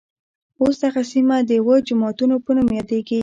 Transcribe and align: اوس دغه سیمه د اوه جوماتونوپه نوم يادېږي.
اوس 0.61 0.75
دغه 0.85 1.01
سیمه 1.11 1.35
د 1.49 1.51
اوه 1.61 1.75
جوماتونوپه 1.87 2.51
نوم 2.57 2.67
يادېږي. 2.77 3.19